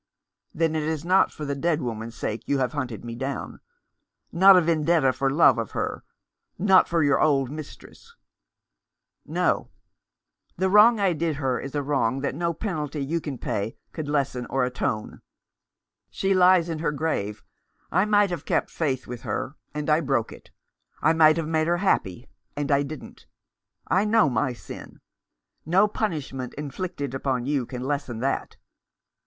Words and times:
"Then 0.55 0.75
it 0.75 0.81
is 0.81 1.05
not 1.05 1.31
for 1.31 1.45
the 1.45 1.53
dead 1.53 1.79
woman's 1.79 2.15
sake 2.15 2.41
you 2.47 2.57
have 2.57 2.71
hunted 2.73 3.05
me 3.05 3.13
down— 3.13 3.59
not 4.41 4.55
a 4.57 4.61
vendetta 4.61 5.13
for 5.13 5.29
love 5.29 5.59
of 5.59 5.73
her, 5.73 6.03
not 6.57 6.87
for 6.87 7.03
your 7.03 7.21
old 7.21 7.51
mistress?"" 7.51 8.15
No. 9.41 9.69
The 10.57 10.71
wrong 10.71 10.99
I 10.99 11.13
did 11.13 11.35
her 11.35 11.59
is 11.59 11.75
a 11.75 11.83
wrong 11.83 12.21
that 12.21 12.33
no, 12.33 12.51
penalty 12.51 13.05
you 13.05 13.21
can 13.21 13.37
pay 13.37 13.77
could 13.91 14.07
lessen 14.07 14.47
or 14.47 14.63
atone. 14.63 15.21
She 16.09 16.29
379 16.29 16.33
Rough 16.33 16.51
Justice. 16.57 16.71
lies 16.71 16.75
in 16.75 16.79
her 16.81 16.97
grave. 17.31 17.43
I 17.91 18.05
might 18.05 18.31
have 18.31 18.45
kept 18.45 18.71
faith 18.71 19.05
with 19.05 19.21
her, 19.21 19.55
and 19.71 19.87
I 19.87 20.01
broke 20.01 20.31
it. 20.33 20.49
I 21.03 21.13
might 21.13 21.37
have 21.37 21.47
made 21.47 21.67
her 21.67 21.77
happy, 21.77 22.27
and 22.57 22.71
I 22.71 22.81
didn't. 22.81 23.27
I 23.87 24.05
know 24.05 24.31
my 24.31 24.53
sin. 24.53 24.99
No 25.63 25.87
punishment 25.87 26.55
inflicted 26.55 27.13
upon 27.13 27.45
you 27.45 27.67
can 27.67 27.83
lessen 27.83 28.17
that. 28.21 28.57